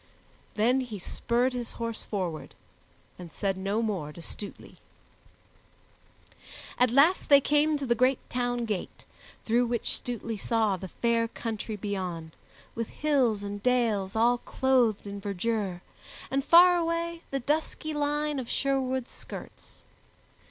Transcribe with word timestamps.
Then 0.55 0.79
he 0.79 0.97
spurred 0.97 1.53
his 1.53 1.73
horse 1.73 2.03
forward 2.03 2.55
and 3.19 3.31
said 3.31 3.55
no 3.55 3.83
more 3.83 4.11
to 4.11 4.19
Stutely. 4.19 4.77
At 6.79 6.89
last 6.89 7.29
they 7.29 7.39
came 7.39 7.77
to 7.77 7.85
the 7.85 7.93
great 7.93 8.17
town 8.27 8.65
gate, 8.65 9.05
through 9.45 9.67
which 9.67 9.95
Stutely 9.95 10.37
saw 10.37 10.75
the 10.75 10.87
fair 10.87 11.27
country 11.27 11.75
beyond, 11.75 12.31
with 12.73 12.87
hills 12.87 13.43
and 13.43 13.61
dales 13.61 14.15
all 14.15 14.39
clothed 14.39 15.05
in 15.05 15.21
verdure, 15.21 15.81
and 16.31 16.43
far 16.43 16.77
away 16.77 17.21
the 17.29 17.39
dusky 17.39 17.93
line 17.93 18.39
of 18.39 18.49
Sherwood's 18.49 19.11
skirts. 19.11 19.83